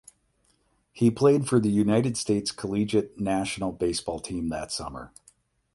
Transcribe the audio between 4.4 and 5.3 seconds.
that summer.